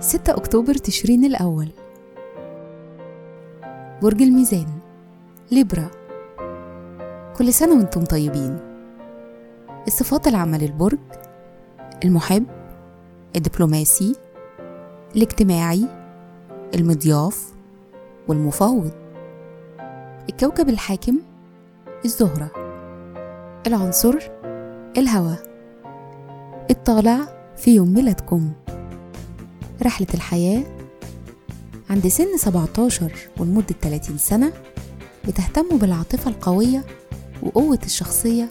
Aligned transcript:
ستة 0.00 0.36
أكتوبر 0.36 0.74
تشرين 0.74 1.24
الأول. 1.24 1.68
برج 4.02 4.22
الميزان 4.22 4.66
ليبرا. 5.52 5.90
كل 7.36 7.52
سنة 7.52 7.76
وأنتم 7.76 8.04
طيبين. 8.04 8.58
الصفات 9.86 10.26
العامة 10.26 10.58
للبرج 10.58 10.98
المحب 12.04 12.46
الدبلوماسي 13.36 14.16
الاجتماعي 15.16 15.88
المضياف 16.74 17.52
والمفاوض. 18.28 18.90
الكوكب 20.28 20.68
الحاكم 20.68 21.18
الزهرة. 22.04 22.50
العنصر 23.66 24.18
الهواء 24.96 25.42
الطالع 26.70 27.18
في 27.56 27.74
يوم 27.74 27.94
ميلادكم. 27.94 28.52
رحلة 29.82 30.06
الحياة 30.14 30.62
عند 31.90 32.08
سن 32.08 32.36
17 32.36 33.12
ولمدة 33.38 33.74
30 33.82 34.18
سنة 34.18 34.52
بتهتموا 35.28 35.78
بالعاطفة 35.78 36.30
القوية 36.30 36.84
وقوة 37.42 37.78
الشخصية 37.84 38.50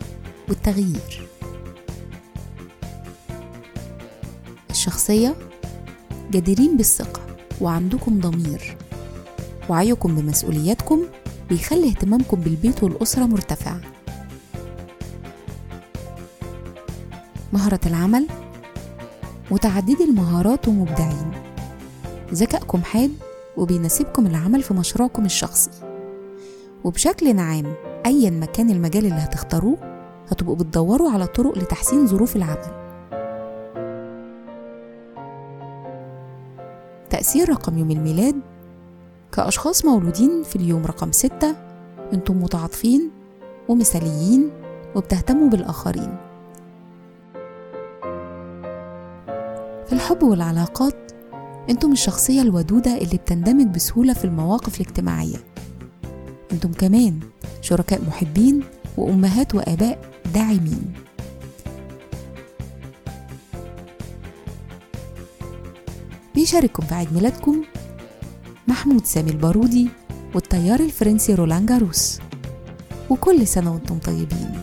والتغيير. 0.50 1.28
الشخصية 4.70 5.36
جديرين 6.32 6.78
بالثقة 6.78 7.22
وعندكم 7.62 8.20
ضمير. 8.20 8.78
وعيكم 9.70 10.16
بمسؤولياتكم 10.16 11.04
بيخلي 11.50 11.88
اهتمامكم 11.88 12.42
بالبيت 12.42 12.84
والأسرة 12.84 13.26
مرتفع. 13.26 13.93
مهرة 17.54 17.80
العمل 17.86 18.28
متعددي 19.52 20.04
المهارات 20.04 20.68
ومبدعين. 20.68 21.32
ذكائكم 22.34 22.82
حاد 22.82 23.12
وبيناسبكم 23.58 24.28
العمل 24.28 24.64
في 24.64 24.74
مشروعكم 24.74 25.26
الشخصي. 25.26 25.70
وبشكل 26.84 27.40
عام 27.40 27.74
أيا 28.06 28.30
ما 28.30 28.46
كان 28.46 28.70
المجال 28.70 29.06
اللي 29.06 29.20
هتختاروه 29.20 29.78
هتبقوا 30.30 30.56
بتدوروا 30.56 31.12
على 31.12 31.28
طرق 31.28 31.58
لتحسين 31.58 32.08
ظروف 32.08 32.36
العمل. 32.36 32.84
تأثير 37.10 37.50
رقم 37.50 37.78
يوم 37.78 37.92
الميلاد. 37.92 38.36
كأشخاص 39.32 39.86
مولودين 39.86 40.44
في 40.44 40.56
اليوم 40.56 40.86
رقم 40.86 41.12
ستة 41.12 41.56
أنتم 42.14 42.44
متعاطفين 42.44 43.12
ومثاليين 43.70 44.50
وبتهتموا 44.96 45.50
بالآخرين. 45.50 46.33
الحب 50.04 50.24
والعلاقات؟ 50.24 51.12
أنتم 51.70 51.92
الشخصية 51.92 52.42
الودودة 52.42 52.98
اللي 52.98 53.18
بتندمج 53.18 53.76
بسهولة 53.76 54.14
في 54.14 54.26
المواقف 54.26 54.82
الاجتماعية. 54.82 55.38
أنتم 56.52 56.72
كمان 56.72 57.20
شركاء 57.62 58.02
محبين 58.08 58.64
وأمهات 58.98 59.56
وآباء 59.56 60.12
داعمين. 60.34 60.94
بيشارككم 66.36 66.84
في 66.84 66.96
عيد 66.96 67.14
ميلادكم 67.14 67.64
محمود 68.68 69.06
سامي 69.06 69.32
البارودي 69.32 69.90
والطيار 70.36 70.80
الفرنسي 70.80 71.36
رولان 71.36 71.66
جاروس. 71.66 72.20
وكل 73.10 73.48
سنة 73.48 73.74
وأنتم 73.74 73.98
طيبين. 74.00 74.62